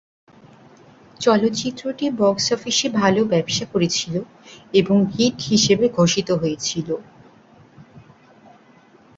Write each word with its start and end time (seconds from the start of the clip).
চলচ্চিত্রটি 1.19 2.05
বক্স 2.19 2.45
অফিসে 2.53 2.87
ভালো 2.99 3.21
ব্যবসা 3.25 3.65
করেছিলো 3.65 4.21
এবং 4.73 4.97
"হিট" 5.13 5.37
হিসেবে 5.49 5.85
ঘোষিত 5.89 6.29
হয়েছিলো। 6.31 6.95